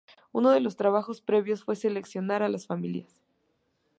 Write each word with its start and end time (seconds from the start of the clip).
Uno 0.31 0.49
de 0.49 0.61
los 0.61 0.77
trabajos 0.77 1.21
previos 1.21 1.63
fue 1.63 1.75
seleccionar 1.75 2.41
a 2.41 2.49
las 2.49 2.65
familias. 2.65 3.21